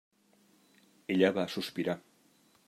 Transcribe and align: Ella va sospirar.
Ella 1.17 1.31
va 1.37 1.45
sospirar. 1.57 1.97